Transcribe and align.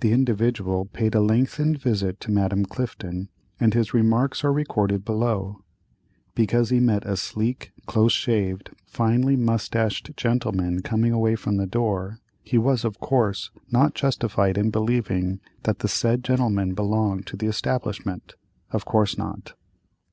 The 0.00 0.10
"Individual" 0.10 0.86
paid 0.86 1.14
a 1.14 1.20
lengthened 1.20 1.78
visit 1.80 2.18
to 2.18 2.32
Madame 2.32 2.64
Clifton, 2.64 3.28
and 3.60 3.74
his 3.74 3.94
remarks 3.94 4.42
are 4.42 4.52
recorded 4.52 5.04
below. 5.04 5.60
Because 6.34 6.70
he 6.70 6.80
met 6.80 7.06
a 7.06 7.16
sleek, 7.16 7.70
close 7.86 8.10
shaved, 8.10 8.70
finely 8.86 9.36
moustached 9.36 10.16
gentleman 10.16 10.82
coming 10.82 11.12
away 11.12 11.36
from 11.36 11.58
the 11.58 11.66
door, 11.68 12.18
he 12.42 12.58
was 12.58 12.84
of 12.84 12.98
course 12.98 13.52
not 13.70 13.94
justified 13.94 14.58
in 14.58 14.70
believing 14.70 15.38
that 15.62 15.78
the 15.78 15.86
said 15.86 16.24
gentleman 16.24 16.74
belonged 16.74 17.28
to 17.28 17.36
the 17.36 17.46
establishment. 17.46 18.34
Of 18.72 18.84
course 18.84 19.16
not. 19.16 19.54